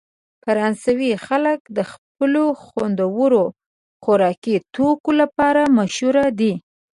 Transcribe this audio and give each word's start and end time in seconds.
فرانسوي 0.43 1.11
خلک 1.25 1.59
د 1.77 1.79
خپلو 1.91 2.43
خوندورو 2.63 3.43
خوراکي 4.03 4.55
توکو 4.75 5.11
لپاره 5.21 5.61
مشهوره 5.77 6.25
دي. 6.39 6.53